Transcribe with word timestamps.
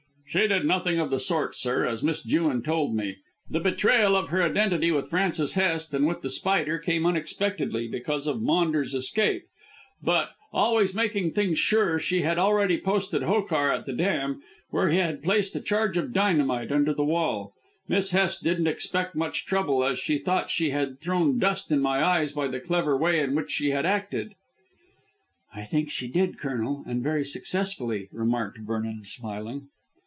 "She 0.33 0.47
did 0.47 0.63
nothing 0.65 0.97
of 0.97 1.09
the 1.09 1.19
sort, 1.19 1.55
sir, 1.55 1.85
as 1.85 2.03
Miss 2.03 2.23
Jewin 2.23 2.61
told 2.61 2.95
me. 2.95 3.17
The 3.49 3.59
betrayal 3.59 4.15
of 4.15 4.29
her 4.29 4.41
identity 4.41 4.89
with 4.89 5.09
Francis 5.09 5.55
Hest 5.55 5.93
and 5.93 6.07
with 6.07 6.21
The 6.21 6.29
Spider 6.29 6.79
came 6.79 7.05
unexpectedly 7.05 7.89
because 7.89 8.27
of 8.27 8.41
Maunders' 8.41 8.93
escape. 8.93 9.43
But, 10.01 10.29
always 10.53 10.95
making 10.95 11.33
things 11.33 11.59
sure, 11.59 11.99
she 11.99 12.21
had 12.21 12.37
already 12.39 12.77
posted 12.79 13.23
Hokar 13.23 13.73
at 13.73 13.85
the 13.85 13.91
dam, 13.91 14.41
where 14.69 14.87
he 14.87 14.99
had 14.99 15.21
placed 15.21 15.53
a 15.57 15.59
charge 15.59 15.97
of 15.97 16.13
dynamite 16.13 16.71
under 16.71 16.93
the 16.93 17.03
wall. 17.03 17.53
Miss 17.89 18.11
Hest 18.11 18.41
didn't 18.41 18.67
expect 18.67 19.17
trouble, 19.47 19.83
as 19.83 19.99
she 19.99 20.17
thought 20.17 20.49
she 20.49 20.69
had 20.69 21.01
thrown 21.01 21.39
dust 21.39 21.71
in 21.71 21.81
my 21.81 22.01
eyes 22.01 22.31
by 22.31 22.47
the 22.47 22.61
clever 22.61 22.95
way 22.95 23.19
in 23.19 23.35
which 23.35 23.51
she 23.51 23.71
had 23.71 23.85
acted." 23.85 24.35
"I 25.53 25.65
think 25.65 25.91
she 25.91 26.07
did, 26.07 26.39
Colonel, 26.39 26.85
and 26.87 27.03
very 27.03 27.25
successfully," 27.25 28.07
remarked 28.13 28.59
Vernon 28.59 29.03
smiling. 29.03 29.67